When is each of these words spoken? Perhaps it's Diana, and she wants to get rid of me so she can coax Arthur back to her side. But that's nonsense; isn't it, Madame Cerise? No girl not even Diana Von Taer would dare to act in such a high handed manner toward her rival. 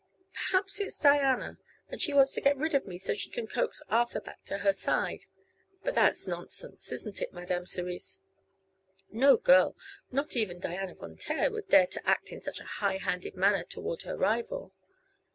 Perhaps 0.33 0.79
it's 0.79 0.97
Diana, 0.97 1.59
and 1.87 2.01
she 2.01 2.11
wants 2.11 2.31
to 2.31 2.41
get 2.41 2.57
rid 2.57 2.73
of 2.73 2.87
me 2.87 2.97
so 2.97 3.13
she 3.13 3.29
can 3.29 3.45
coax 3.45 3.83
Arthur 3.87 4.19
back 4.19 4.43
to 4.45 4.57
her 4.65 4.73
side. 4.73 5.25
But 5.83 5.93
that's 5.93 6.25
nonsense; 6.25 6.91
isn't 6.91 7.21
it, 7.21 7.31
Madame 7.31 7.67
Cerise? 7.67 8.19
No 9.11 9.37
girl 9.37 9.77
not 10.11 10.35
even 10.35 10.57
Diana 10.57 10.95
Von 10.95 11.17
Taer 11.17 11.51
would 11.51 11.67
dare 11.69 11.85
to 11.85 12.09
act 12.09 12.31
in 12.31 12.41
such 12.41 12.59
a 12.59 12.63
high 12.81 12.97
handed 12.97 13.35
manner 13.35 13.63
toward 13.63 14.01
her 14.01 14.17
rival. 14.17 14.73